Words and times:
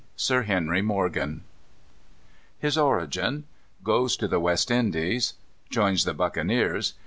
Sir 0.15 0.41
Henry 0.41 0.81
Morgan 0.81 1.43
His 2.57 2.75
Origin. 2.75 3.43
Goes 3.83 4.17
to 4.17 4.27
the 4.27 4.39
West 4.39 4.71
Indies. 4.71 5.35
Joins 5.69 6.05
the 6.05 6.15
Buccaneers. 6.15 6.95